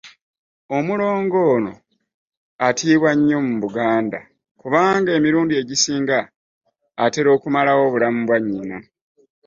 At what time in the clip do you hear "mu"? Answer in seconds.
3.47-3.55